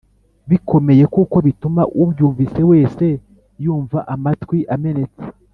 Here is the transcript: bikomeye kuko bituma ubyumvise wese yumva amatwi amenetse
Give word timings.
bikomeye 0.49 1.03
kuko 1.15 1.35
bituma 1.47 1.81
ubyumvise 2.03 2.61
wese 2.71 3.05
yumva 3.63 3.99
amatwi 4.13 4.59
amenetse 4.75 5.23